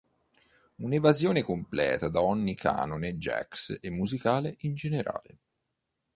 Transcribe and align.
Una 0.77 0.95
evasione 0.95 1.43
completa 1.43 2.09
da 2.09 2.23
ogni 2.23 2.55
canone 2.55 3.17
jazz 3.17 3.71
e 3.79 3.91
musicale 3.91 4.55
in 4.61 4.73
generale. 4.73 5.39